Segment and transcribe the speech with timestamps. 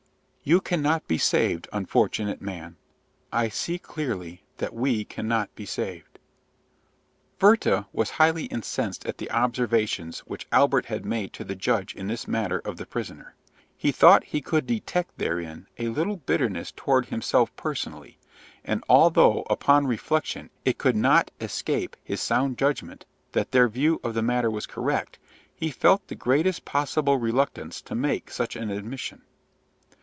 [0.43, 2.75] "You cannot be saved, unfortunate man!
[3.31, 6.17] I see clearly that we cannot be saved!"
[7.39, 12.07] Werther was highly incensed at the observations which Albert had made to the judge in
[12.07, 13.35] this matter of the prisoner.
[13.77, 18.17] He thought he could detect therein a little bitterness toward himself personally;
[18.65, 24.15] and although, upon reflection, it could not escape his sound judgment that their view of
[24.15, 25.19] the matter was correct,
[25.55, 29.21] he felt the greatest possible reluctance to make such an admission.